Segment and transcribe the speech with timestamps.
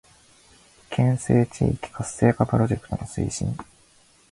[0.89, 3.55] 県西地域活性化プロジェクトの推進